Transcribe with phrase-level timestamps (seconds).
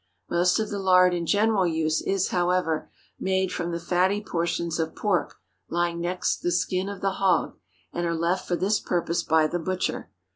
[0.31, 4.95] Most of the lard in general use is, however, made from the fatty portions of
[4.95, 5.35] pork
[5.69, 7.55] lying next the skin of the hog,
[7.93, 10.09] and are left for this purpose by the butcher.